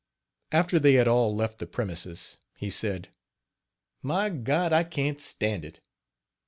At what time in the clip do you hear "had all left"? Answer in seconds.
0.93-1.59